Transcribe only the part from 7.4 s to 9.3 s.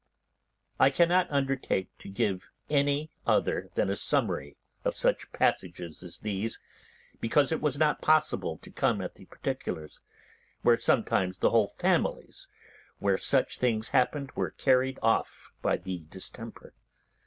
it was not possible to come at the